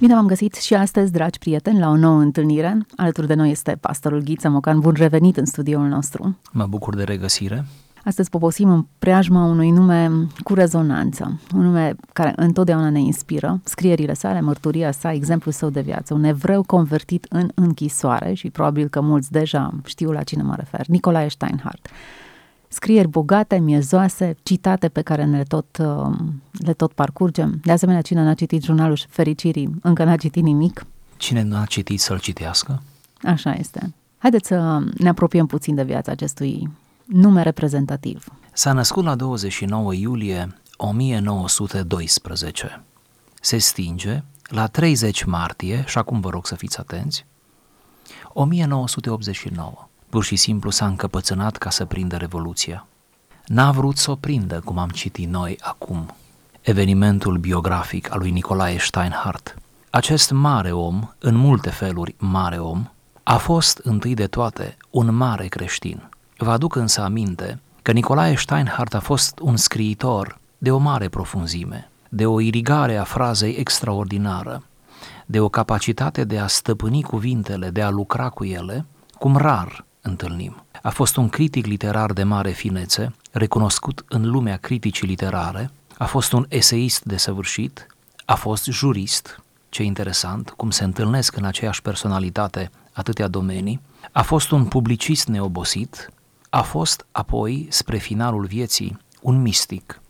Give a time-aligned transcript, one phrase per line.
[0.00, 2.86] Bine v-am găsit și astăzi, dragi prieteni, la o nouă întâlnire.
[2.96, 4.78] Alături de noi este pastorul Ghiță Mocan.
[4.78, 6.36] Bun revenit în studioul nostru.
[6.52, 7.64] Mă bucur de regăsire.
[8.04, 10.10] Astăzi poposim în preajma unui nume
[10.42, 15.80] cu rezonanță, un nume care întotdeauna ne inspiră, scrierile sale, mărturia sa, exemplul său de
[15.80, 20.54] viață, un evreu convertit în închisoare și probabil că mulți deja știu la cine mă
[20.56, 21.88] refer, Nicolae Steinhardt
[22.72, 26.16] scrieri bogate, miezoase, citate pe care ne tot, uh,
[26.52, 27.60] le tot parcurgem.
[27.62, 30.86] De asemenea, cine n-a citit jurnalul fericirii, încă n-a citit nimic.
[31.16, 32.82] Cine n-a citit să-l citească?
[33.22, 33.94] Așa este.
[34.18, 36.70] Haideți să ne apropiem puțin de viața acestui
[37.04, 38.26] nume reprezentativ.
[38.52, 42.82] S-a născut la 29 iulie 1912.
[43.40, 47.26] Se stinge la 30 martie, și acum vă rog să fiți atenți,
[48.32, 52.86] 1989 pur și simplu s-a încăpățânat ca să prindă Revoluția.
[53.46, 56.14] N-a vrut să o prindă, cum am citit noi acum,
[56.60, 59.56] evenimentul biografic al lui Nicolae Steinhardt.
[59.90, 62.90] Acest mare om, în multe feluri mare om,
[63.22, 66.08] a fost întâi de toate un mare creștin.
[66.36, 71.90] Vă aduc însă aminte că Nicolae Steinhardt a fost un scriitor de o mare profunzime,
[72.08, 74.62] de o irigare a frazei extraordinară,
[75.26, 78.86] de o capacitate de a stăpâni cuvintele, de a lucra cu ele,
[79.18, 80.64] cum rar întâlnim.
[80.82, 86.32] A fost un critic literar de mare finețe, recunoscut în lumea criticii literare, a fost
[86.32, 87.86] un eseist desăvârșit,
[88.24, 93.80] a fost jurist, ce interesant, cum se întâlnesc în aceeași personalitate atâtea domenii,
[94.12, 96.10] a fost un publicist neobosit,
[96.50, 100.00] a fost apoi, spre finalul vieții, un mistic.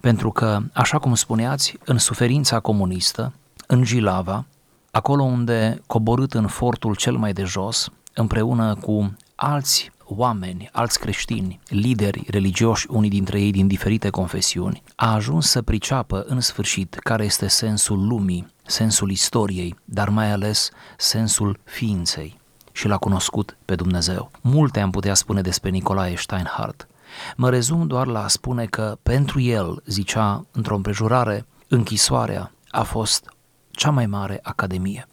[0.00, 3.32] Pentru că, așa cum spuneați, în suferința comunistă,
[3.66, 4.44] în Gilava,
[4.90, 11.60] acolo unde, coborât în fortul cel mai de jos, împreună cu alți oameni, alți creștini,
[11.68, 17.24] lideri religioși, unii dintre ei din diferite confesiuni, a ajuns să priceapă în sfârșit care
[17.24, 22.40] este sensul lumii, sensul istoriei, dar mai ales sensul ființei
[22.72, 24.30] și l-a cunoscut pe Dumnezeu.
[24.40, 26.88] Multe am putea spune despre Nicolae Steinhardt.
[27.36, 33.32] Mă rezum doar la a spune că pentru el, zicea într-o împrejurare, închisoarea a fost
[33.70, 35.08] cea mai mare academie.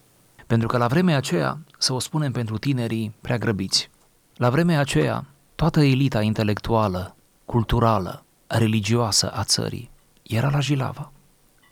[0.48, 3.90] Pentru că la vremea aceea, să o spunem pentru tinerii prea grăbiți,
[4.36, 5.26] la vremea aceea,
[5.56, 7.16] toată elita intelectuală,
[7.46, 11.12] culturală, religioasă a țării era la Jilava.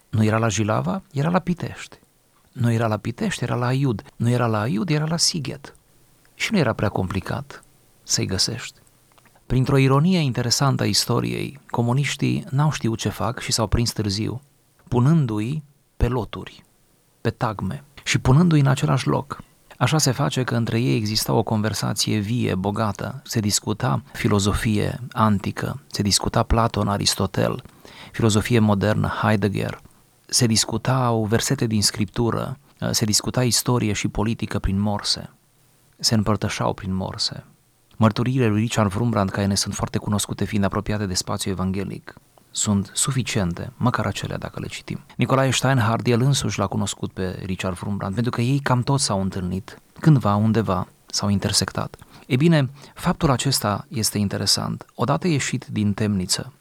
[0.10, 2.00] Nu era la Jilava, era la Pitești.
[2.52, 4.04] Nu era la Pitești, era la Aiud.
[4.16, 5.76] Nu era la Aiud, era la Sighet.
[6.36, 7.64] Și nu era prea complicat
[8.04, 8.80] să-i găsești.
[9.46, 14.42] Printr-o ironie interesantă a istoriei, comuniștii n-au știut ce fac și s-au prins târziu,
[14.88, 15.64] punându-i
[15.98, 16.64] pe loturi,
[17.22, 19.44] pe tagme și punându-i în același loc.
[19.84, 25.82] Așa se face că între ei exista o conversație vie, bogată, se discuta filozofie antică,
[25.88, 27.64] se discuta Platon, Aristotel,
[28.12, 29.82] filozofie modernă, Heidegger,
[30.26, 32.58] se discutau versete din scriptură,
[32.92, 35.30] se discuta istorie și politică prin morse,
[36.00, 37.44] se împărtășau prin morse.
[37.98, 42.14] Mărturiile lui Richard Wurmbrand, care ne sunt foarte cunoscute fiind apropiate de spațiul evanghelic,
[42.56, 45.00] sunt suficiente, măcar acelea dacă le citim.
[45.16, 49.22] Nicolae Steinhardt, el însuși l-a cunoscut pe Richard Wurmbrand, pentru că ei cam toți s-au
[49.22, 51.96] întâlnit, cândva, undeva, s-au intersectat.
[52.28, 54.86] E bine, faptul acesta este interesant.
[54.96, 56.54] Odată ieșit din temniță,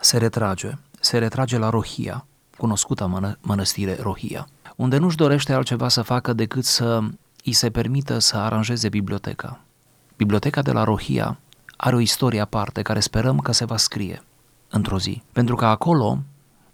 [0.00, 6.02] se retrage, se retrage la Rohia, cunoscută mână, mănăstire Rohia, unde nu-și dorește altceva să
[6.02, 7.00] facă decât să
[7.44, 9.60] îi se permită să aranjeze biblioteca.
[10.16, 11.38] Biblioteca de la Rohia
[11.76, 14.22] are o istorie aparte care sperăm că se va scrie
[14.74, 15.22] într-o zi.
[15.32, 16.18] Pentru că acolo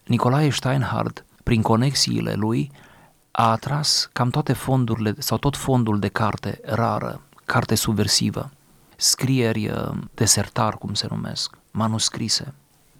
[0.04, 2.70] Nicolae Steinhardt, prin conexiile lui,
[3.30, 8.50] a atras cam toate fondurile sau tot fondul de carte rară, carte subversivă,
[8.96, 12.54] scrieri uh, desertar, cum se numesc, manuscrise,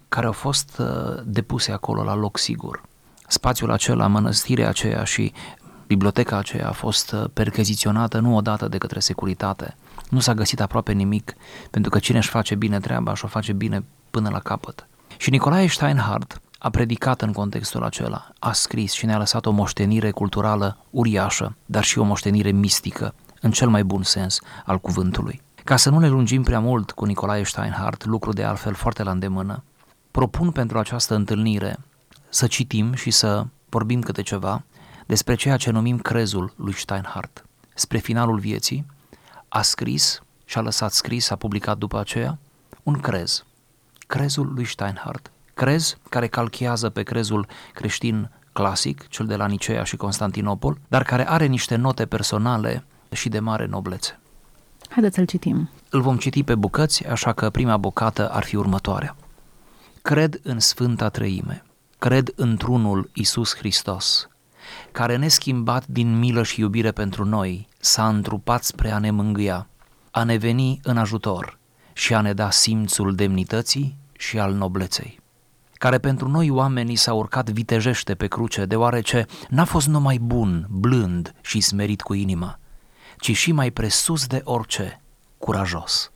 [0.09, 2.81] care au fost uh, depuse acolo la loc sigur.
[3.27, 5.33] Spațiul acela, mănăstirea aceea și
[5.87, 9.75] biblioteca aceea a fost uh, percheziționată nu odată de către securitate.
[10.09, 11.33] Nu s-a găsit aproape nimic,
[11.71, 14.87] pentru că cine își face bine treaba și o face bine până la capăt.
[15.21, 20.11] Și Nicolae Steinhardt a predicat în contextul acela, a scris și ne-a lăsat o moștenire
[20.11, 25.41] culturală uriașă, dar și o moștenire mistică, în cel mai bun sens al cuvântului.
[25.63, 29.11] Ca să nu ne lungim prea mult cu Nicolae Steinhardt, lucru de altfel foarte la
[29.11, 29.63] îndemână,
[30.11, 31.77] propun pentru această întâlnire
[32.29, 34.63] să citim și să vorbim câte ceva
[35.05, 37.45] despre ceea ce numim crezul lui Steinhardt.
[37.73, 38.85] Spre finalul vieții
[39.47, 42.37] a scris și a lăsat scris, a publicat după aceea,
[42.83, 43.45] un crez,
[44.11, 45.31] crezul lui Steinhardt.
[45.53, 51.29] Crez care calchează pe crezul creștin clasic, cel de la Nicea și Constantinopol, dar care
[51.29, 54.19] are niște note personale și de mare noblețe.
[54.89, 55.69] Haideți să-l citim.
[55.89, 59.15] Îl vom citi pe bucăți, așa că prima bucată ar fi următoarea.
[60.01, 61.63] Cred în Sfânta Trăime,
[61.99, 64.27] cred într-unul Isus Hristos,
[64.91, 69.67] care neschimbat din milă și iubire pentru noi, s-a întrupat spre a ne mângâia,
[70.11, 71.59] a ne veni în ajutor
[71.93, 75.19] și a ne da simțul demnității și al nobleței
[75.81, 81.33] care pentru noi oamenii s-a urcat vitejește pe cruce, deoarece n-a fost numai bun, blând
[81.41, 82.59] și smerit cu inima,
[83.17, 85.01] ci și mai presus de orice,
[85.37, 86.11] curajos,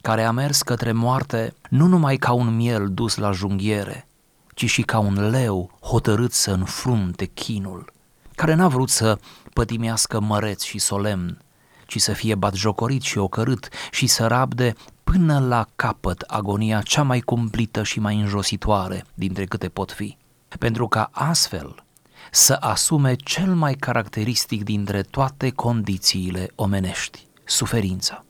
[0.00, 4.08] care a mers către moarte nu numai ca un miel dus la junghiere,
[4.54, 7.92] ci și ca un leu hotărât să înfrunte chinul,
[8.34, 9.18] care n-a vrut să
[9.52, 11.38] pătimească măreț și solemn,
[11.86, 14.74] ci să fie batjocorit și ocărât și să rabde
[15.12, 20.16] până la capăt agonia cea mai cumplită și mai înjositoare dintre câte pot fi,
[20.58, 21.84] pentru ca astfel
[22.30, 28.24] să asume cel mai caracteristic dintre toate condițiile omenești, suferința,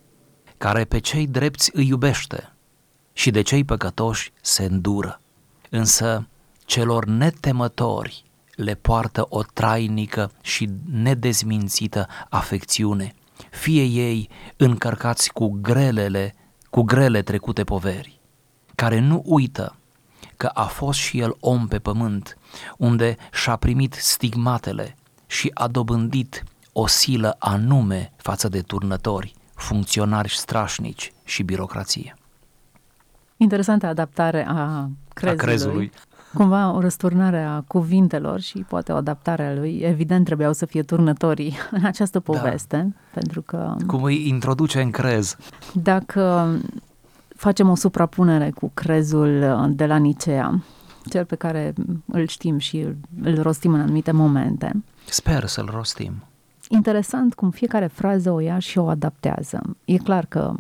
[0.58, 2.52] care pe cei drepți îi iubește
[3.12, 5.20] și de cei păcătoși se îndură,
[5.70, 6.28] însă
[6.64, 8.24] celor netemători
[8.54, 13.14] le poartă o trainică și nedezmințită afecțiune,
[13.50, 16.34] fie ei încărcați cu grelele
[16.72, 18.20] cu grele trecute poveri,
[18.74, 19.76] care nu uită
[20.36, 22.38] că a fost și el om pe pământ,
[22.76, 24.96] unde și-a primit stigmatele
[25.26, 32.16] și a dobândit o silă anume față de turnători, funcționari strașnici și birocrație.
[33.36, 35.40] Interesantă adaptare a crezului.
[35.40, 35.92] A crezului.
[36.34, 39.78] Cumva o răsturnare a cuvintelor și poate o adaptare a lui.
[39.78, 42.32] Evident trebuiau să fie turnătorii în această da.
[42.32, 43.20] poveste, da.
[43.20, 43.76] pentru că...
[43.86, 45.36] Cum îi introduce în crez.
[45.72, 46.54] Dacă
[47.36, 50.62] facem o suprapunere cu crezul de la Nicea,
[51.08, 51.72] cel pe care
[52.06, 54.82] îl știm și îl, îl rostim în anumite momente.
[55.08, 56.12] Sper să-l rostim.
[56.68, 59.60] Interesant cum fiecare frază o ia și o adaptează.
[59.84, 60.54] E clar că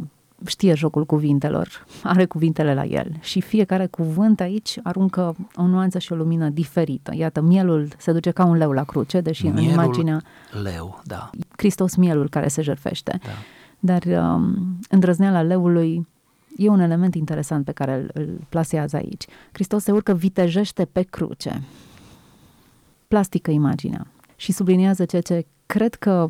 [0.46, 6.12] știe jocul cuvintelor, are cuvintele la el și fiecare cuvânt aici aruncă o nuanță și
[6.12, 7.14] o lumină diferită.
[7.14, 10.22] Iată, mielul se duce ca un leu la cruce, deși mielul, în imaginea...
[10.62, 11.30] leu, da.
[11.56, 13.18] Hristos mielul care se jertfește.
[13.22, 13.30] Da.
[13.78, 16.06] Dar um, îndrăzneala leului
[16.56, 19.24] e un element interesant pe care îl, îl plasează aici.
[19.52, 21.62] Hristos se urcă vitejește pe cruce.
[23.08, 24.06] Plastică imaginea.
[24.36, 26.26] Și subliniază ceea ce cred că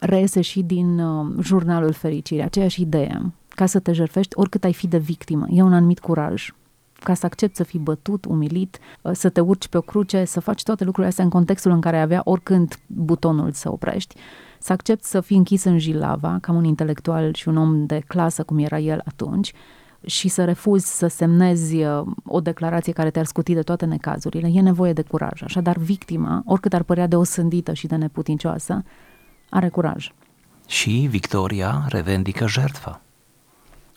[0.00, 3.32] reiese și din uh, jurnalul fericirii, aceeași idee.
[3.48, 6.50] Ca să te jertfești, oricât ai fi de victimă, e un anumit curaj.
[6.92, 10.40] Ca să accepti să fii bătut, umilit, uh, să te urci pe o cruce, să
[10.40, 14.14] faci toate lucrurile astea în contextul în care avea oricând butonul să oprești,
[14.58, 18.42] să accepti să fii închis în jilava, ca un intelectual și un om de clasă
[18.42, 19.52] cum era el atunci,
[20.06, 24.60] și să refuzi să semnezi uh, o declarație care te-ar scuti de toate necazurile, e
[24.60, 25.42] nevoie de curaj.
[25.42, 28.82] Așadar, victima, oricât ar părea de osândită și de neputincioasă,
[29.54, 30.12] are curaj.
[30.66, 33.00] Și Victoria revendică jertfa.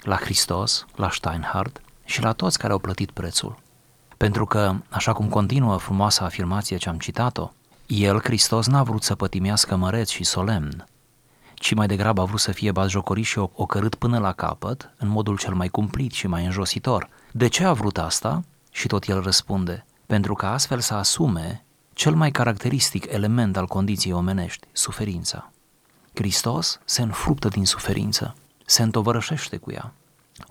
[0.02, 3.58] La Hristos, la Steinhardt și la toți care au plătit prețul.
[4.18, 7.50] Pentru că, așa cum continuă frumoasa afirmație ce am citat-o,
[7.88, 10.88] el, Hristos, n-a vrut să pătimească măreț și solemn,
[11.54, 15.38] ci mai degrabă a vrut să fie bazjocorit și ocărât până la capăt, în modul
[15.38, 17.10] cel mai cumplit și mai înjositor.
[17.32, 18.44] De ce a vrut asta?
[18.72, 21.66] Și tot el răspunde, pentru că astfel să asume
[21.98, 25.52] cel mai caracteristic element al condiției omenești, suferința.
[26.14, 28.36] Hristos se înfruptă din suferință,
[28.66, 29.94] se întovărășește cu ea,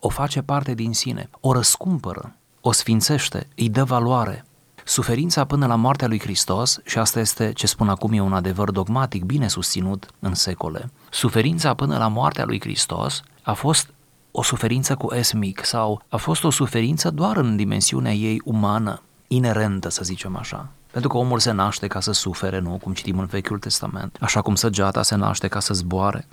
[0.01, 4.45] o face parte din sine, o răscumpără, o sfințește, îi dă valoare.
[4.85, 8.71] Suferința până la moartea lui Hristos, și asta este ce spun acum e un adevăr
[8.71, 13.91] dogmatic bine susținut în secole, suferința până la moartea lui Hristos a fost
[14.31, 19.03] o suferință cu S mic sau a fost o suferință doar în dimensiunea ei umană,
[19.27, 20.71] inerentă, să zicem așa.
[20.97, 22.79] Pentru că omul se naște ca să sufere, nu?
[22.83, 24.17] Cum citim în Vechiul Testament.
[24.21, 26.27] Așa cum săgeata se naște ca să zboare.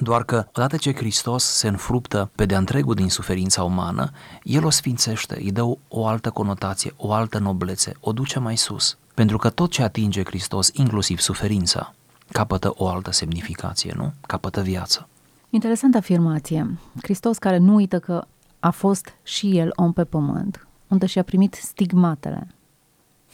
[0.00, 4.10] Doar că, odată ce Hristos se înfruptă pe de-a întregul din suferința umană,
[4.42, 8.56] El o sfințește, îi dă o, o altă conotație, o altă noblețe, o duce mai
[8.56, 8.96] sus.
[9.14, 11.94] Pentru că tot ce atinge Hristos, inclusiv suferința,
[12.32, 14.12] capătă o altă semnificație, nu?
[14.26, 15.08] Capătă viață.
[15.50, 16.78] Interesantă afirmație.
[17.02, 18.24] Hristos care nu uită că
[18.60, 22.46] a fost și El om pe pământ, unde și-a primit stigmatele,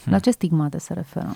[0.05, 1.35] la ce stigmate se referă?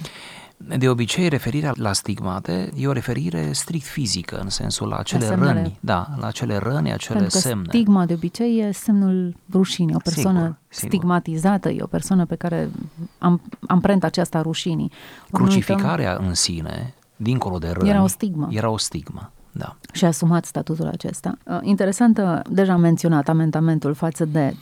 [0.57, 5.53] De obicei, referirea la stigmate e o referire strict fizică, în sensul la acele Asemnele.
[5.53, 7.63] răni, da, la acele răni, acele Pentru semne.
[7.63, 10.89] Că stigma de obicei e semnul rușinii, o persoană sigur, sigur.
[10.89, 12.71] stigmatizată, e o persoană pe care
[13.19, 14.93] am amprenta aceasta rușinii.
[15.33, 18.49] Crucificarea uităm, în sine, dincolo de răni, era o stigmă.
[18.51, 19.31] Era o stigmă.
[19.53, 19.77] Da.
[19.93, 21.39] Și a asumat statutul acesta.
[21.45, 24.55] Uh, interesantă, deja am menționat amendamentul față de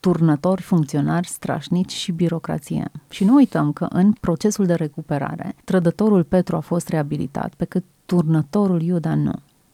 [0.00, 2.90] turnători, funcționari strașnici și birocrație.
[3.10, 7.84] Și nu uităm că în procesul de recuperare, trădătorul Petru a fost reabilitat, pe cât
[8.06, 9.32] turnătorul Iuda nu.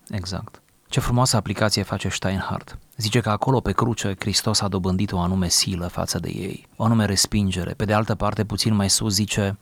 [0.08, 0.60] Exact.
[0.88, 2.78] Ce frumoasă aplicație face Steinhardt.
[2.96, 6.84] Zice că acolo pe cruce Hristos a dobândit o anume silă față de ei, o
[6.84, 7.72] anume respingere.
[7.72, 9.58] Pe de altă parte, puțin mai sus zice,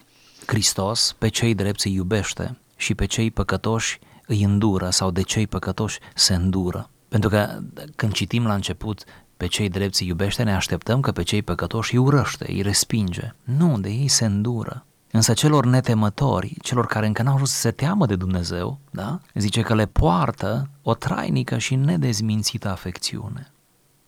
[0.47, 5.47] Hristos pe cei drepți îi iubește și pe cei păcătoși îi îndură sau de cei
[5.47, 6.91] păcătoși se îndură.
[7.09, 7.59] Pentru că
[7.97, 9.05] când citim la început
[9.45, 13.35] pe cei drepți îi iubește, ne așteptăm că pe cei păcătoși îi urăște, îi respinge.
[13.43, 14.85] Nu, de ei se îndură.
[15.11, 19.21] Însă celor netemători, celor care încă n-au ajuns să se teamă de Dumnezeu, da?
[19.35, 23.53] zice că le poartă o trainică și nedezmințită afecțiune.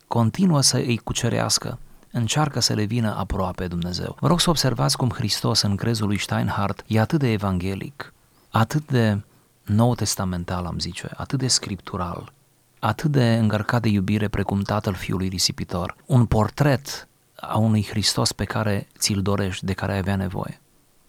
[0.06, 1.78] Continuă să îi cucerească,
[2.10, 4.16] încearcă să le vină aproape Dumnezeu.
[4.20, 8.14] Vă rog să observați cum Hristos în crezul lui Steinhardt e atât de evanghelic,
[8.50, 9.20] atât de
[9.64, 12.32] nou testamental, am zice, atât de scriptural,
[12.78, 15.96] atât de încărcat de iubire precum tatăl fiului risipitor.
[16.06, 17.08] Un portret
[17.40, 20.60] a unui Hristos pe care ți-l dorești, de care ai avea nevoie.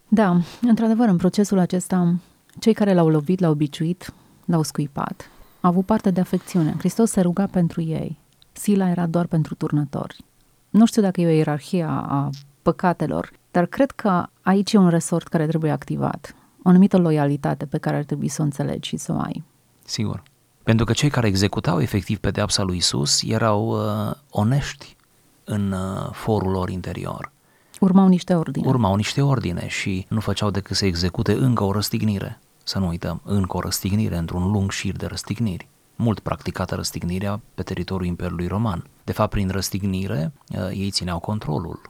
[0.08, 2.16] Da, într-adevăr, în procesul acesta,
[2.60, 4.14] cei care l-au lovit, l-au biciuit,
[4.46, 5.30] l-au scuipat,
[5.62, 6.76] au avut parte de afecțiune.
[6.78, 8.18] Hristos se ruga pentru ei.
[8.52, 10.26] Sila era doar pentru turnători.
[10.70, 12.30] Nu știu dacă e o ierarhie a
[12.62, 16.36] păcatelor, dar cred că aici e un resort care trebuie activat.
[16.64, 19.44] O anumită loialitate pe care ar trebui să o înțelegi și să o ai.
[19.86, 20.24] Sigur.
[20.68, 24.96] Pentru că cei care executau efectiv pedeapsa lui Isus erau uh, onești
[25.44, 27.32] în uh, forul lor interior.
[27.80, 28.68] Urmau niște ordine.
[28.68, 32.40] Urmau niște ordine și nu făceau decât să execute încă o răstignire.
[32.64, 35.68] Să nu uităm, încă o răstignire într-un lung șir de răstigniri.
[35.96, 38.88] Mult practicată răstignirea pe teritoriul Imperiului Roman.
[39.04, 41.82] De fapt, prin răstignire, uh, ei țineau controlul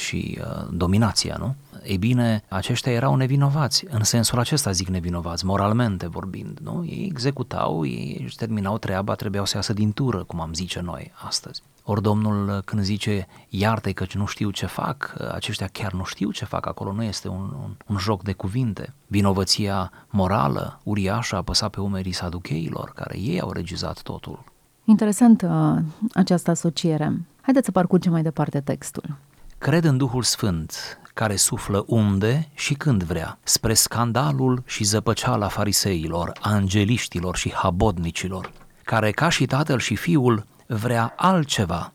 [0.00, 1.54] și uh, dominația, nu?
[1.84, 6.84] Ei bine, aceștia erau nevinovați, în sensul acesta zic nevinovați, moralmente vorbind, nu?
[6.86, 11.12] Ei executau, ei își terminau treaba, trebuiau să iasă din tură, cum am zice noi
[11.26, 11.62] astăzi.
[11.84, 16.44] Ori Domnul când zice iartă că nu știu ce fac, aceștia chiar nu știu ce
[16.44, 18.94] fac, acolo nu este un, un, un joc de cuvinte.
[19.06, 24.44] Vinovăția morală, uriașă, apăsa pe umerii saducheilor, care ei au regizat totul.
[24.84, 25.76] Interesant uh,
[26.14, 27.20] această asociere.
[27.40, 29.16] Haideți să parcurgem mai departe textul.
[29.60, 36.32] Cred în Duhul Sfânt, care suflă unde și când vrea, spre scandalul și zăpăceala fariseilor,
[36.40, 38.52] angeliștilor și habodnicilor,
[38.84, 41.92] care ca și tatăl și fiul vrea altceva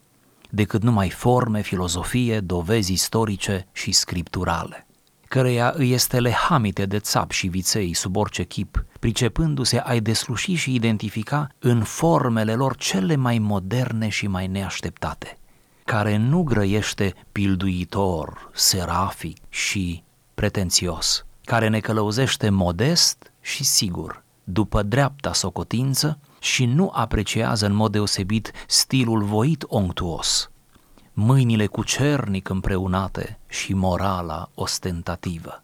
[0.49, 4.85] decât numai forme, filozofie, dovezi istorice și scripturale
[5.27, 10.73] căreia îi este lehamite de țap și viței sub orice chip, pricepându-se a-i desluși și
[10.73, 15.37] identifica în formele lor cele mai moderne și mai neașteptate,
[15.85, 25.33] care nu grăiește pilduitor, serafic și pretențios, care ne călăuzește modest și sigur, după dreapta
[25.33, 30.49] socotință și nu apreciază în mod deosebit stilul voit onctuos,
[31.13, 35.63] mâinile cu cernic împreunate și morala ostentativă.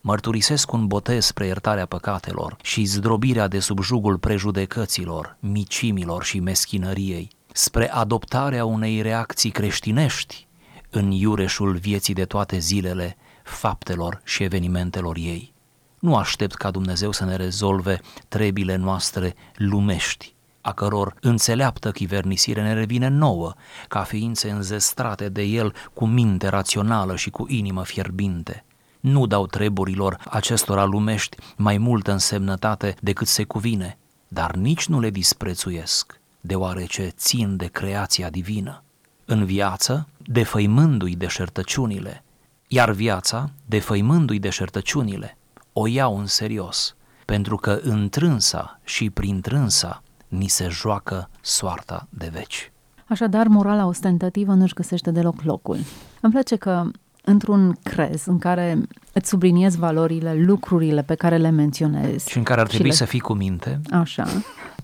[0.00, 7.30] Mărturisesc un botez spre iertarea păcatelor și zdrobirea de sub jugul prejudecăților, micimilor și meschinăriei,
[7.52, 10.46] spre adoptarea unei reacții creștinești
[10.90, 15.52] în iureșul vieții de toate zilele, faptelor și evenimentelor ei.
[15.98, 22.72] Nu aștept ca Dumnezeu să ne rezolve trebile noastre lumești, a căror înțeleaptă chivernisire ne
[22.72, 23.52] revine nouă,
[23.88, 28.64] ca ființe înzestrate de El cu minte rațională și cu inimă fierbinte.
[29.00, 35.10] Nu dau treburilor acestora lumești mai multă însemnătate decât se cuvine, dar nici nu le
[35.10, 38.82] disprețuiesc, deoarece țin de creația divină.
[39.24, 42.24] În viață, defăimându-i deșertăciunile,
[42.66, 45.36] iar viața, defăimându-i deșertăciunile,
[45.72, 52.30] o iau în serios, pentru că întrânsa și prin trânsa ni se joacă soarta de
[52.32, 52.72] veci.
[53.06, 55.76] Așadar, morala ostentativă nu-și găsește deloc locul.
[56.20, 56.84] Îmi place că
[57.24, 58.78] într-un crez în care
[59.12, 62.30] îți subliniezi valorile, lucrurile pe care le menționezi.
[62.30, 62.94] Și în care ar trebui le...
[62.94, 63.80] să fii cu minte.
[63.90, 64.26] Așa.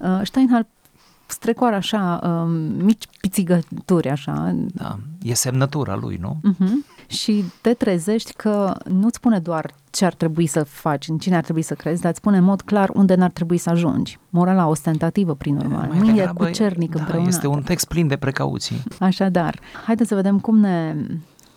[0.01, 0.69] Uh, Steinhardt
[1.31, 2.51] strecoară așa um,
[2.85, 4.55] mici pițigături așa.
[4.75, 6.41] Da, e semnătura lui, nu?
[6.53, 6.97] Uh-huh.
[7.07, 11.43] Și te trezești că nu-ți spune doar ce ar trebui să faci, în cine ar
[11.43, 14.19] trebui să crezi, dar îți spune în mod clar unde n-ar trebui să ajungi.
[14.31, 15.89] Morala ostentativă, prin urmare.
[15.89, 17.29] Mai Mâine cu cernic da, împreună.
[17.29, 18.83] Este un text plin de precauții.
[19.01, 20.97] Așadar, haideți să vedem cum ne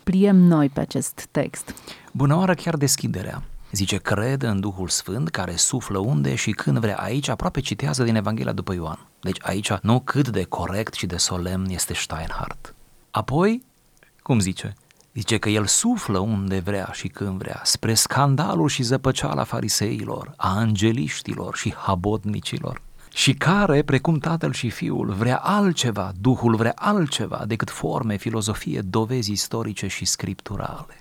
[0.03, 1.73] pliem noi pe acest text.
[2.11, 3.43] Bună oară chiar deschiderea.
[3.71, 6.97] Zice, cred în Duhul Sfânt care suflă unde și când vrea.
[6.97, 9.07] Aici aproape citează din Evanghelia după Ioan.
[9.21, 12.75] Deci aici nu cât de corect și de solemn este Steinhardt.
[13.11, 13.63] Apoi,
[14.21, 14.75] cum zice?
[15.13, 20.57] Zice că el suflă unde vrea și când vrea, spre scandalul și zăpăceala fariseilor, a
[20.57, 22.81] angeliștilor și habotnicilor
[23.13, 29.31] și care, precum tatăl și fiul, vrea altceva, Duhul vrea altceva decât forme, filozofie, dovezi
[29.31, 31.00] istorice și scripturale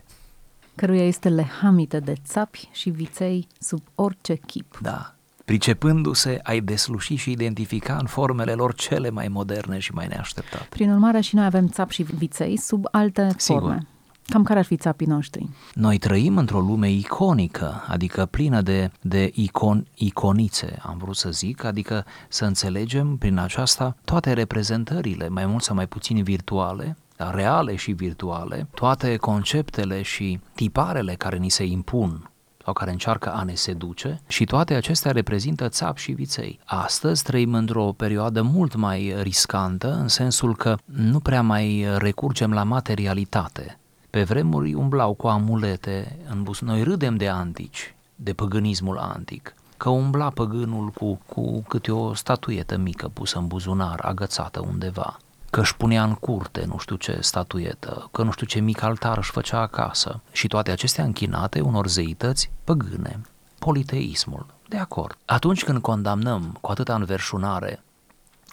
[0.74, 4.78] căruia este lehamită de țapi și viței sub orice chip.
[4.82, 10.66] Da, pricepându-se, ai desluși și identifica în formele lor cele mai moderne și mai neașteptate.
[10.70, 13.60] Prin urmare, și noi avem țapi și viței sub alte Sigur.
[13.60, 13.86] forme.
[14.30, 15.48] Cam care ar fi țapii noștri?
[15.74, 21.64] Noi trăim într-o lume iconică, adică plină de, de icon, iconițe, am vrut să zic,
[21.64, 26.96] adică să înțelegem prin aceasta toate reprezentările, mai mult sau mai puțin virtuale,
[27.28, 32.30] reale și virtuale, toate conceptele și tiparele care ni se impun
[32.64, 36.58] sau care încearcă a ne seduce și toate acestea reprezintă țap și viței.
[36.64, 42.62] Astăzi trăim într-o perioadă mult mai riscantă, în sensul că nu prea mai recurgem la
[42.62, 43.78] materialitate.
[44.10, 46.60] Pe vremuri umblau cu amulete în bus.
[46.60, 52.76] Noi râdem de antici, de păgânismul antic, că umbla păgânul cu, cu câte o statuietă
[52.76, 55.18] mică pusă în buzunar, agățată undeva
[55.50, 59.19] că își punea în curte nu știu ce statuietă, că nu știu ce mic altar
[59.19, 63.21] își făcea acasă și toate acestea închinate unor zeități păgâne.
[63.59, 65.19] Politeismul, de acord.
[65.25, 67.83] Atunci când condamnăm cu atâta înverșunare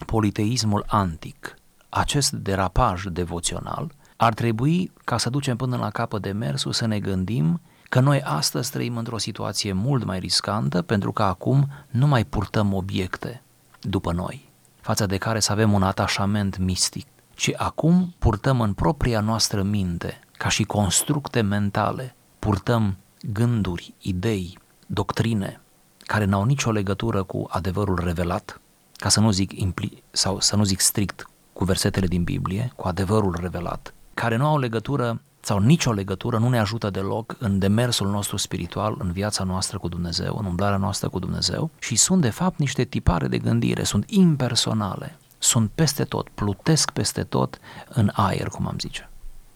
[0.05, 1.55] politeismul antic,
[1.89, 6.99] acest derapaj devoțional, ar trebui, ca să ducem până la capăt de mersul, să ne
[6.99, 12.25] gândim că noi astăzi trăim într-o situație mult mai riscantă pentru că acum nu mai
[12.25, 13.41] purtăm obiecte
[13.81, 14.46] după noi
[14.87, 20.19] față de care să avem un atașament mistic, ci acum purtăm în propria noastră minte,
[20.37, 25.61] ca și constructe mentale, purtăm gânduri, idei, doctrine
[25.97, 28.61] care n-au nicio legătură cu adevărul revelat,
[28.93, 32.87] ca să nu zic impli- sau să nu zic strict cu versetele din Biblie, cu
[32.87, 38.09] adevărul revelat, care nu au legătură sau nicio legătură nu ne ajută deloc în demersul
[38.09, 42.29] nostru spiritual, în viața noastră cu Dumnezeu, în umblarea noastră cu Dumnezeu și sunt de
[42.29, 48.47] fapt niște tipare de gândire, sunt impersonale, sunt peste tot, plutesc peste tot în aer,
[48.47, 49.09] cum am zice.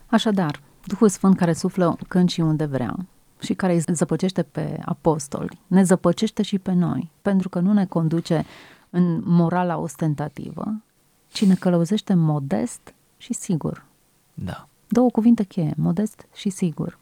[0.07, 2.95] Așadar, Duhul Sfânt care suflă când și unde vrea
[3.39, 7.85] și care îi zăpăcește pe apostoli, ne zăpăcește și pe noi, pentru că nu ne
[7.85, 8.45] conduce
[8.89, 10.81] în morala ostentativă,
[11.27, 13.85] ci ne călăuzește modest și sigur.
[14.33, 14.67] Da.
[14.93, 16.99] Două cuvinte cheie, modest și sigur.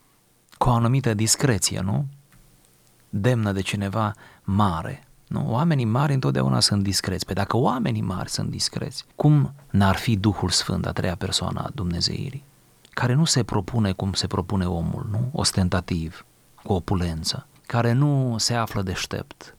[0.58, 2.06] Cu o anumită discreție, nu?
[3.10, 5.04] Demnă de cineva mare.
[5.28, 5.52] Nu?
[5.52, 7.26] Oamenii mari întotdeauna sunt discreți.
[7.26, 11.70] Pe dacă oamenii mari sunt discreți, cum n-ar fi Duhul Sfânt, a treia persoană a
[11.74, 12.44] Dumnezeirii,
[12.90, 15.30] care nu se propune cum se propune omul, nu?
[15.32, 16.26] Ostentativ,
[16.64, 19.56] cu opulență, care nu se află deștept,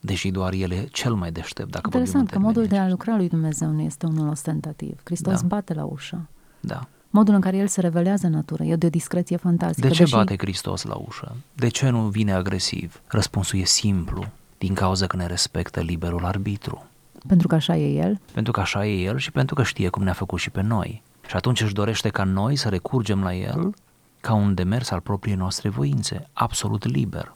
[0.00, 1.70] deși doar el e cel mai deștept.
[1.70, 5.00] Dacă Interesant că modul de a lucra lui Dumnezeu nu este unul ostentativ.
[5.04, 5.46] Hristos da.
[5.46, 6.28] bate la ușă.
[6.60, 8.64] Da modul în care el se revelează în natură.
[8.64, 9.86] E de o discreție fantastică.
[9.86, 10.14] De ce deși...
[10.14, 11.36] bate Hristos la ușă?
[11.54, 13.00] De ce nu vine agresiv?
[13.06, 14.24] Răspunsul e simplu,
[14.58, 16.84] din cauza că ne respectă liberul arbitru.
[17.26, 18.20] Pentru că așa e el?
[18.32, 21.02] Pentru că așa e el și pentru că știe cum ne-a făcut și pe noi.
[21.26, 23.74] Și atunci își dorește ca noi să recurgem la el
[24.20, 27.34] ca un demers al propriei noastre voințe, absolut liber.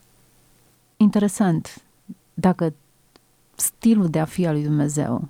[0.97, 1.83] Interesant.
[2.35, 2.75] Dacă
[3.55, 5.29] stilul de a fi al lui Dumnezeu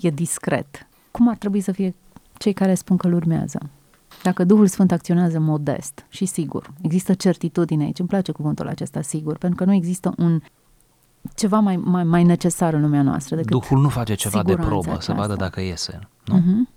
[0.00, 1.94] e discret, cum ar trebui să fie
[2.38, 3.70] cei care spun că îl urmează?
[4.24, 9.36] Dacă Duhul Sfânt acționează modest și sigur, există certitudine aici, îmi place cuvântul acesta sigur,
[9.38, 10.40] pentru că nu există un
[11.34, 14.90] ceva mai, mai, mai necesar în lumea noastră decât Duhul nu face ceva de probă,
[14.90, 15.12] aceasta.
[15.12, 16.38] să vadă dacă iese, nu?
[16.38, 16.70] Uh-huh.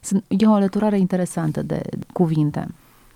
[0.00, 2.68] Sunt, e o alăturare interesantă de cuvinte.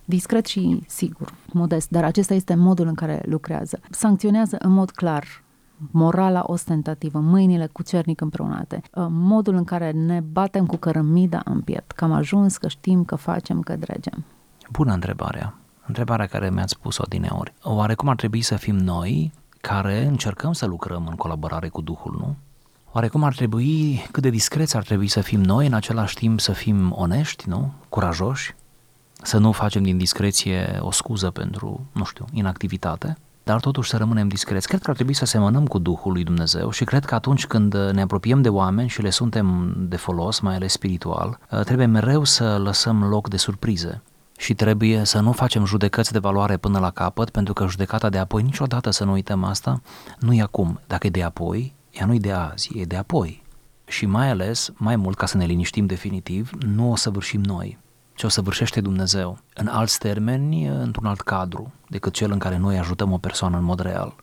[0.04, 3.80] Discret și sigur, modest, dar acesta este modul în care lucrează.
[3.90, 5.42] Sancționează în mod clar
[5.90, 11.60] morala ostentativă, mâinile cu cernic împreunate, uh, modul în care ne batem cu cărămida în
[11.60, 14.24] piept, că am ajuns, că știm, că facem, că dregem.
[14.70, 15.54] Bună întrebarea.
[15.86, 17.52] Întrebarea care mi-ați spus-o din ori.
[17.62, 22.16] Oare cum ar trebui să fim noi care încercăm să lucrăm în colaborare cu Duhul,
[22.18, 22.36] nu?
[22.92, 26.40] Oare cum ar trebui, cât de discreți ar trebui să fim noi, în același timp
[26.40, 27.72] să fim onești, nu?
[27.88, 28.54] Curajoși?
[29.22, 33.16] Să nu facem din discreție o scuză pentru, nu știu, inactivitate?
[33.50, 34.68] Dar totuși să rămânem discreți.
[34.68, 37.74] Cred că ar trebui să semănăm cu Duhul lui Dumnezeu și cred că atunci când
[37.74, 42.58] ne apropiem de oameni și le suntem de folos, mai ales spiritual, trebuie mereu să
[42.58, 44.02] lăsăm loc de surprize
[44.38, 48.18] și trebuie să nu facem judecăți de valoare până la capăt, pentru că judecata de
[48.18, 49.80] apoi, niciodată să nu uităm asta,
[50.18, 50.80] nu e acum.
[50.86, 53.42] Dacă e de apoi, ea nu e de azi, e de apoi.
[53.86, 57.78] Și mai ales, mai mult ca să ne liniștim definitiv, nu o să vârșim noi,
[58.20, 62.78] ce o săvârșește Dumnezeu, în alți termeni, într-un alt cadru decât cel în care noi
[62.78, 64.14] ajutăm o persoană în mod real.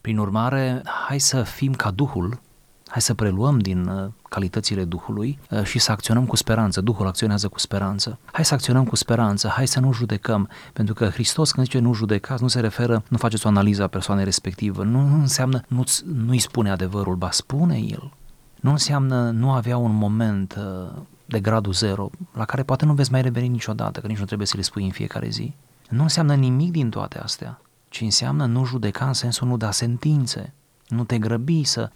[0.00, 2.40] Prin urmare, hai să fim ca Duhul,
[2.86, 6.80] hai să preluăm din uh, calitățile Duhului uh, și să acționăm cu speranță.
[6.80, 8.18] Duhul acționează cu speranță.
[8.32, 11.94] Hai să acționăm cu speranță, hai să nu judecăm, pentru că Hristos când zice nu
[11.94, 15.84] judecați, nu se referă, nu faceți o analiză a persoanei respectivă, nu, nu înseamnă nu,
[16.04, 18.12] nu-i spune adevărul, ba spune El.
[18.60, 23.10] Nu înseamnă nu avea un moment uh, de gradul zero, la care poate nu veți
[23.10, 25.54] mai reveni niciodată, că nici nu trebuie să le spui în fiecare zi.
[25.88, 30.52] Nu înseamnă nimic din toate astea, ci înseamnă nu judeca în sensul nu da sentințe,
[30.88, 31.90] nu te grăbi să,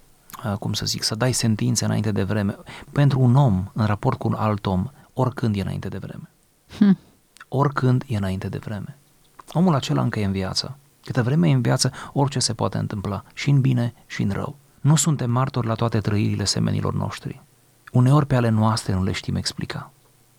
[0.59, 2.57] cum să zic, să dai sentințe înainte de vreme
[2.91, 6.29] pentru un om în raport cu un alt om, oricând e înainte de vreme.
[6.77, 6.97] Hm.
[7.47, 8.97] oricând e înainte de vreme.
[9.51, 10.77] Omul acela încă e în viață.
[11.03, 14.55] Câtă vreme e în viață, orice se poate întâmpla, și în bine și în rău.
[14.81, 17.41] Nu suntem martori la toate trăirile semenilor noștri.
[17.97, 19.91] Uneori pe ale noastre nu le știm explica.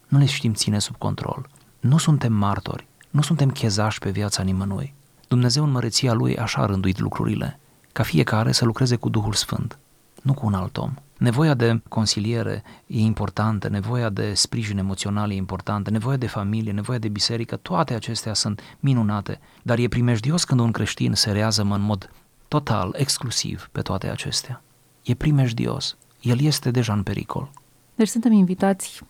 [0.08, 1.48] Nu le știm ține sub control.
[1.80, 4.94] Nu suntem martori, nu suntem chezași pe viața nimănui.
[5.28, 7.58] Dumnezeu în măreția Lui așa a rânduit lucrurile,
[7.92, 9.78] ca fiecare să lucreze cu Duhul Sfânt,
[10.22, 10.94] nu cu un alt om.
[11.16, 16.98] Nevoia de consiliere e importantă, nevoia de sprijin emoțional e importantă, nevoia de familie, nevoia
[16.98, 21.80] de biserică, toate acestea sunt minunate, dar e primejdios când un creștin se rează în
[21.80, 22.10] mod
[22.48, 24.62] total, exclusiv pe toate acestea.
[25.02, 25.96] E primejdios.
[26.20, 27.50] El este deja în pericol.
[27.94, 29.02] Deci suntem invitați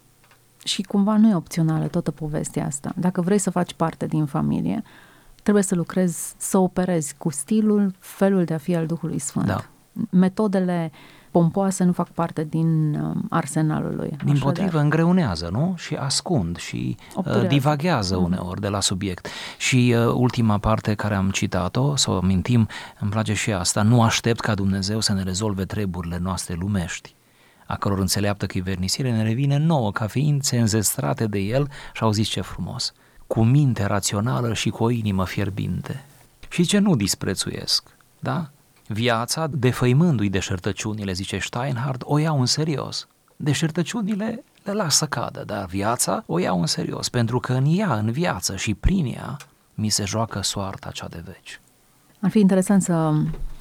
[0.64, 2.92] și cumva nu e opțională toată povestea asta.
[2.97, 4.83] Dacă vrei să faci parte din familie,
[5.42, 9.47] trebuie să lucrezi, să operezi cu stilul, felul de a fi al Duhului Sfânt.
[9.47, 9.64] Da.
[10.11, 10.92] Metodele
[11.31, 14.17] pompoase nu fac parte din uh, arsenalul lui.
[14.25, 15.75] Din potrivă, îngreunează, nu?
[15.77, 18.25] Și ascund și uh, divaghează mm.
[18.25, 19.27] uneori de la subiect.
[19.59, 22.69] Și uh, ultima parte care am citat-o, să o amintim,
[23.01, 27.17] îmi place și asta, nu aștept ca Dumnezeu să ne rezolve treburile noastre lumești
[27.69, 32.29] a căror înțeleaptă chivernisire ne revine nouă ca ființe înzestrate de el și au zis
[32.29, 32.93] ce frumos,
[33.27, 36.05] cu minte rațională și cu o inimă fierbinte.
[36.49, 38.51] Și ce nu disprețuiesc, da?
[38.90, 43.09] Viața, defăimându-i deșertăciunile, zice Steinhardt, o iau în serios.
[43.37, 48.11] Deșertăciunile le lasă cadă, dar viața o iau în serios, pentru că în ea, în
[48.11, 49.37] viață și prin ea,
[49.74, 51.61] mi se joacă soarta cea de veci.
[52.20, 53.12] Ar fi interesant să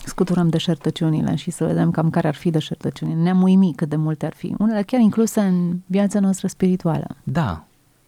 [0.06, 3.22] scuturăm deșertăciunile și să vedem cam care ar fi deșertăciunile.
[3.22, 4.56] Ne-am uimit cât de multe ar fi.
[4.58, 7.08] Unele chiar incluse în viața noastră spirituală.
[7.24, 7.64] Da,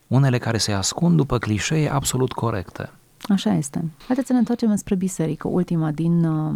[0.07, 2.89] unele care se ascund după clișee absolut corecte.
[3.27, 3.91] Așa este.
[4.05, 6.55] Haideți să ne întoarcem spre biserică, ultima din uh,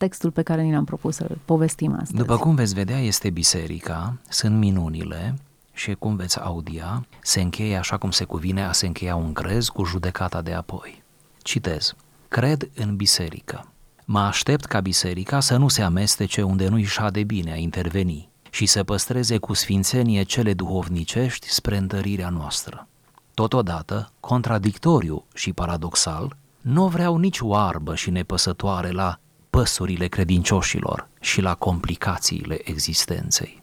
[0.00, 2.14] textul pe care ni l-am propus să-l povestim astăzi.
[2.14, 5.34] După cum veți vedea, este biserica, sunt minunile
[5.72, 9.68] și cum veți audia, se încheie așa cum se cuvine a se încheia un crez
[9.68, 11.02] cu judecata de apoi.
[11.42, 11.94] Citez.
[12.28, 13.66] Cred în biserică.
[14.04, 18.66] Mă aștept ca biserica să nu se amestece unde nu-i de bine a interveni și
[18.66, 22.88] să păstreze cu sfințenie cele duhovnicești spre întărirea noastră.
[23.34, 29.18] Totodată, contradictoriu și paradoxal, nu vreau nici oarbă și nepăsătoare la
[29.50, 33.62] păsurile credincioșilor și la complicațiile existenței.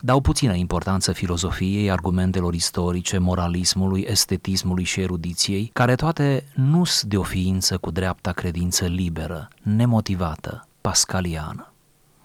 [0.00, 7.16] Dau puțină importanță filozofiei, argumentelor istorice, moralismului, estetismului și erudiției, care toate nu sunt de
[7.16, 11.72] o ființă cu dreapta credință liberă, nemotivată, pascaliană.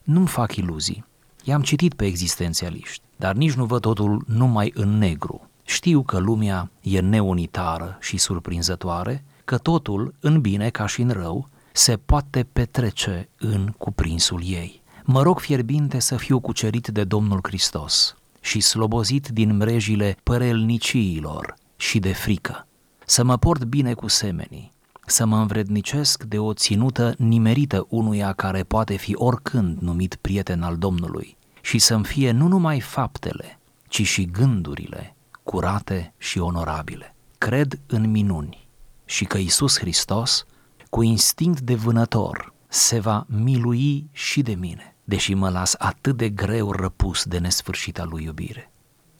[0.03, 1.05] Nu-mi fac iluzii.
[1.43, 5.49] I-am citit pe existențialiști, dar nici nu văd totul numai în negru.
[5.63, 11.49] Știu că lumea e neunitară și surprinzătoare, că totul, în bine ca și în rău,
[11.77, 14.81] se poate petrece în cuprinsul ei.
[15.03, 21.99] Mă rog fierbinte să fiu cucerit de Domnul Hristos și slobozit din mrejile părelniciilor și
[21.99, 22.67] de frică,
[23.05, 24.71] să mă port bine cu semenii,
[25.05, 30.77] să mă învrednicesc de o ținută nimerită unuia care poate fi oricând numit prieten al
[30.77, 37.15] Domnului și să-mi fie nu numai faptele, ci și gândurile curate și onorabile.
[37.37, 38.67] Cred în minuni
[39.05, 40.45] și că Isus Hristos
[40.89, 46.29] cu instinct de vânător, se va milui și de mine, deși mă las atât de
[46.29, 48.71] greu răpus de nesfârșita lui iubire.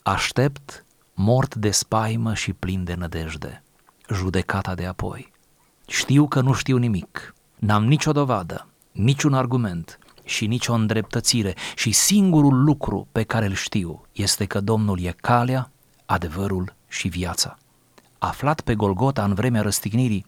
[0.02, 3.62] Aștept, mort de spaimă și plin de nădejde,
[4.14, 5.32] judecata de apoi.
[5.86, 12.64] Știu că nu știu nimic, n-am nicio dovadă, niciun argument și nicio îndreptățire și singurul
[12.64, 15.70] lucru pe care îl știu este că Domnul e calea,
[16.06, 17.58] adevărul și viața.
[18.18, 20.26] Aflat pe Golgota în vremea răstignirii,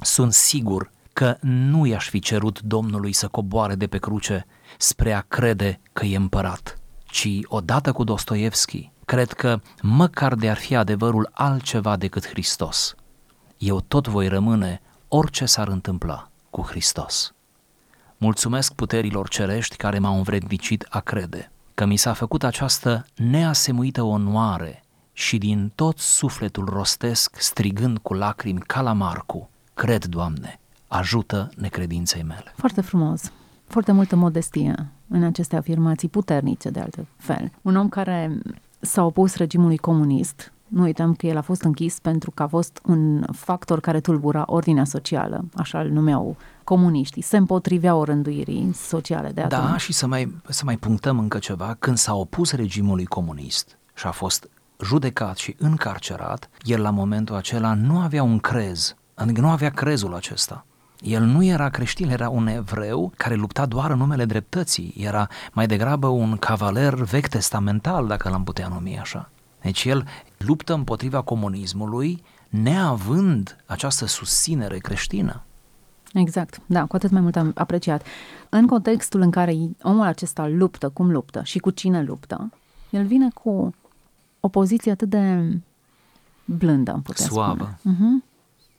[0.00, 4.46] sunt sigur că nu i-aș fi cerut Domnului să coboare de pe cruce
[4.78, 10.56] spre a crede că e împărat, ci odată cu Dostoevski, cred că măcar de ar
[10.56, 12.94] fi adevărul altceva decât Hristos,
[13.58, 17.34] eu tot voi rămâne orice s-ar întâmpla cu Hristos.
[18.16, 24.84] Mulțumesc puterilor cerești care m-au învrednicit a crede că mi s-a făcut această neasemuită onoare
[25.12, 29.49] și din tot sufletul rostesc strigând cu lacrimi ca la Marcu,
[29.80, 32.52] Cred, Doamne, ajută necredinței mele.
[32.56, 33.32] Foarte frumos.
[33.66, 37.52] Foarte multă modestie în aceste afirmații puternice, de altfel fel.
[37.62, 38.38] Un om care
[38.80, 42.80] s-a opus regimului comunist, nu uităm că el a fost închis pentru că a fost
[42.84, 49.40] un factor care tulbura ordinea socială, așa îl numeau comuniștii, se împotriveau rânduirii sociale de
[49.40, 49.70] atunci.
[49.70, 54.06] Da, și să mai, să mai punctăm încă ceva, când s-a opus regimului comunist și
[54.06, 54.50] a fost
[54.82, 60.14] judecat și încarcerat, el la momentul acela nu avea un crez Adică nu avea crezul
[60.14, 60.64] acesta.
[61.00, 64.94] El nu era creștin, era un evreu care lupta doar în numele dreptății.
[64.96, 69.30] Era mai degrabă un cavaler vechi testamental, dacă l-am putea numi așa.
[69.62, 70.06] Deci el
[70.36, 75.42] luptă împotriva comunismului neavând această susținere creștină.
[76.12, 78.06] Exact, da, cu atât mai mult am apreciat.
[78.48, 82.50] În contextul în care omul acesta luptă, cum luptă și cu cine luptă,
[82.90, 83.74] el vine cu
[84.40, 85.54] o poziție atât de
[86.44, 87.76] blândă, am putea Suavă.
[87.78, 87.96] spune.
[87.96, 88.29] Uh-huh.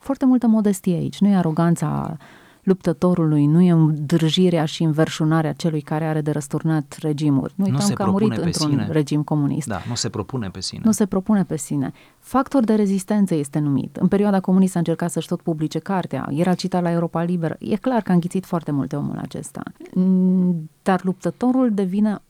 [0.01, 2.17] Foarte multă modestie aici, nu e aroganța
[2.63, 7.53] luptătorului, nu e îndrăjirea și înverșunarea celui care are de răsturnat regimuri.
[7.55, 8.87] Nu uităm se că a murit propune pe într-un sine.
[8.91, 9.67] regim comunist.
[9.67, 10.81] Da, nu se propune pe sine.
[10.85, 11.91] Nu se propune pe sine.
[12.19, 13.95] Factor de rezistență este numit.
[13.95, 17.55] În perioada comunistă a încercat să-și tot publice cartea, era citat la Europa Liberă.
[17.59, 19.63] E clar că a înghițit foarte multe omul acesta.
[19.93, 22.21] Mm, Dar luptătorul devine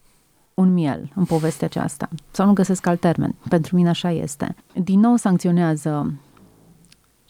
[0.54, 2.08] un miel în povestea aceasta.
[2.30, 3.34] Sau nu găsesc alt termen.
[3.48, 4.54] Pentru mine așa este.
[4.82, 6.12] Din nou sancționează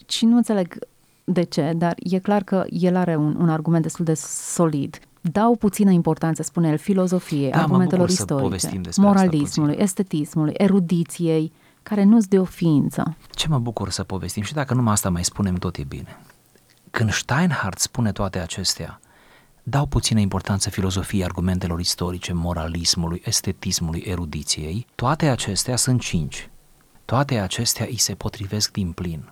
[0.07, 0.77] și nu înțeleg
[1.23, 4.99] de ce, dar e clar că el are un, un argument destul de solid.
[5.21, 9.21] Dau puțină importanță, spune el, filozofiei, Da, mă argumentelor bucur să istorice, povestim despre asta
[9.21, 11.51] moralismului, estetismului, erudiției,
[11.83, 13.17] care nu-ți de o ființă.
[13.31, 16.19] Ce mă bucur să povestim și dacă numai asta mai spunem, tot e bine.
[16.91, 18.99] Când Steinhardt spune toate acestea,
[19.63, 26.49] dau puțină importanță filozofiei argumentelor istorice, moralismului, estetismului, erudiției, toate acestea sunt cinci.
[27.05, 29.31] Toate acestea îi se potrivesc din plin.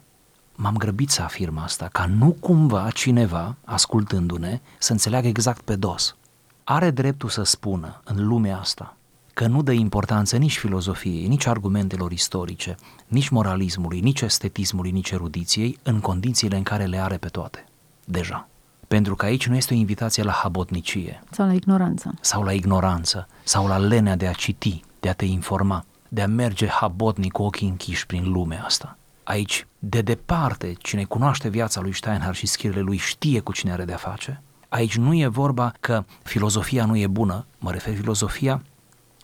[0.64, 6.16] M-am grăbit să afirm asta, ca nu cumva cineva, ascultându-ne, să înțeleagă exact pe dos.
[6.64, 8.96] Are dreptul să spună în lumea asta
[9.34, 12.76] că nu dă importanță nici filozofiei, nici argumentelor istorice,
[13.08, 17.66] nici moralismului, nici estetismului, nici erudiției, în condițiile în care le are pe toate.
[18.06, 18.48] Deja.
[18.88, 22.14] Pentru că aici nu este o invitație la habotnicie Sau la ignoranță.
[22.22, 26.28] sau la ignoranță sau la lenea de a citi, de a te informa, de a
[26.28, 28.98] merge habotnic cu ochii închiși prin lumea asta.
[29.24, 33.86] Aici, de departe, cine cunoaște viața lui Steinhardt și scrierile lui știe cu cine are
[33.86, 34.42] de-a face.
[34.70, 38.62] Aici nu e vorba că filozofia nu e bună, mă refer filozofia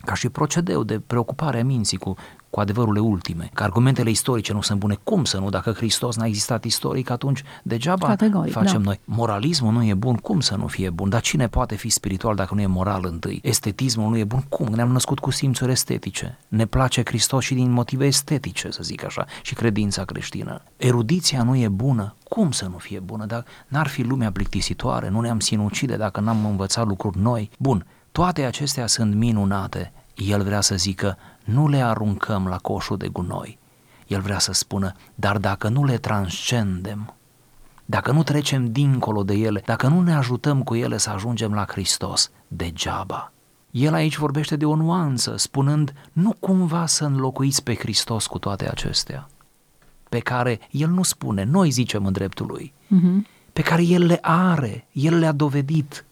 [0.04, 2.14] ca și procedeu de preocupare a minții cu,
[2.50, 4.98] cu adevărurile ultime, că argumentele istorice nu sunt bune.
[5.04, 5.48] Cum să nu?
[5.48, 8.84] Dacă Hristos n-a existat istoric, atunci degeaba Categoric, facem da.
[8.84, 9.00] noi.
[9.04, 11.08] Moralismul nu e bun, cum să nu fie bun?
[11.08, 13.40] Dar cine poate fi spiritual dacă nu e moral întâi?
[13.42, 14.66] Estetismul nu e bun, cum?
[14.74, 16.38] Ne-am născut cu simțuri estetice.
[16.48, 20.62] Ne place Hristos și din motive estetice, să zic așa, și credința creștină.
[20.76, 23.24] Erudiția nu e bună, cum să nu fie bună?
[23.24, 27.50] Dar n-ar fi lumea plictisitoare, nu ne-am sinucide dacă n-am învățat lucruri noi.
[27.58, 27.86] Bun,
[28.18, 29.92] toate acestea sunt minunate.
[30.14, 33.58] El vrea să zică, nu le aruncăm la coșul de gunoi.
[34.06, 37.14] El vrea să spună, dar dacă nu le transcendem,
[37.84, 41.64] dacă nu trecem dincolo de ele, dacă nu ne ajutăm cu ele să ajungem la
[41.68, 43.32] Hristos, degeaba.
[43.70, 48.70] El aici vorbește de o nuanță, spunând, nu cumva să înlocuiți pe Hristos cu toate
[48.70, 49.28] acestea,
[50.08, 53.50] pe care El nu spune, noi zicem în dreptul Lui, Uh-huh.
[53.52, 56.02] pe care El le are, El le-a dovedit.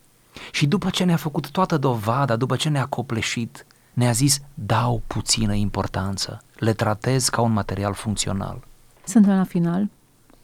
[0.51, 5.55] Și după ce ne-a făcut toată dovada, după ce ne-a copleșit, ne-a zis, dau puțină
[5.55, 8.65] importanță, le tratez ca un material funcțional.
[9.05, 9.89] Suntem la final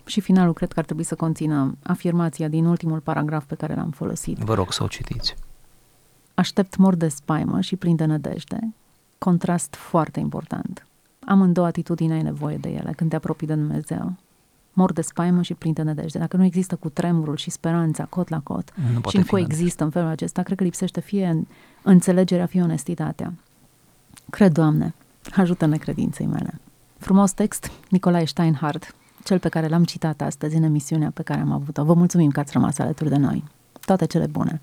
[0.04, 3.90] și finalul cred că ar trebui să conțină afirmația din ultimul paragraf pe care l-am
[3.90, 4.38] folosit.
[4.38, 5.34] Vă rog să o citiți.
[6.34, 8.74] Aștept mor de spaimă și plin de nădejde.
[9.18, 10.86] Contrast foarte important.
[11.26, 14.12] Amândouă atitudini ai nevoie de ele când te apropii de Dumnezeu.
[14.72, 16.18] Mor de spaimă și plin de nădejde.
[16.18, 19.28] Dacă nu există cu tremurul și speranța cot la cot Nu poate și în fi
[19.28, 21.44] coexistă în felul acesta, cred că lipsește fie în
[21.82, 23.32] înțelegerea, fie onestitatea.
[24.30, 24.94] Cred, Doamne,
[25.36, 26.60] ajută-ne credinței mele.
[26.98, 31.52] Frumos text, Nicolae Steinhardt, cel pe care l-am citat astăzi în emisiunea pe care am
[31.52, 31.84] avut-o.
[31.84, 33.44] Vă mulțumim că ați rămas alături de noi.
[33.80, 34.60] Toate cele bune!